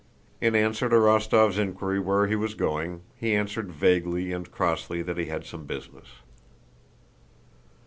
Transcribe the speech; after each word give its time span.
In 0.41 0.55
answer 0.55 0.89
to 0.89 0.95
Rostóv's 0.95 1.59
inquiry 1.59 1.99
where 1.99 2.25
he 2.25 2.35
was 2.35 2.55
going, 2.55 3.03
he 3.15 3.35
answered 3.35 3.71
vaguely 3.71 4.31
and 4.31 4.49
crossly 4.51 5.03
that 5.03 5.19
he 5.19 5.25
had 5.25 5.45
some 5.45 5.65
business. 5.67 6.07